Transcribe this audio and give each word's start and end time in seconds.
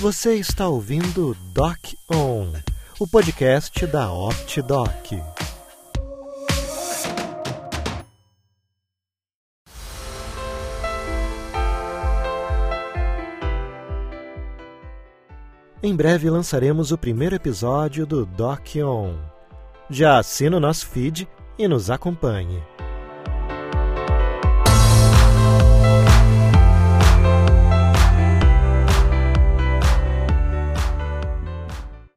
Você 0.00 0.36
está 0.36 0.68
ouvindo 0.68 1.36
Doc 1.52 1.76
On, 2.08 2.52
o 3.00 3.08
podcast 3.08 3.84
da 3.84 4.12
OptiDoc. 4.12 5.20
Em 15.82 15.96
breve 15.96 16.30
lançaremos 16.30 16.92
o 16.92 16.96
primeiro 16.96 17.34
episódio 17.34 18.06
do 18.06 18.24
Doc 18.24 18.76
On. 18.76 19.16
Já 19.90 20.20
assina 20.20 20.58
o 20.58 20.60
nosso 20.60 20.86
feed 20.86 21.28
e 21.58 21.66
nos 21.66 21.90
acompanhe. 21.90 22.62